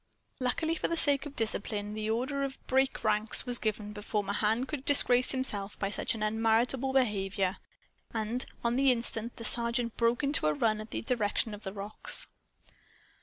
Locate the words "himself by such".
5.31-6.15